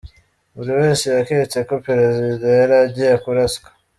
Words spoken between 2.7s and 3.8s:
agiye kuraswa.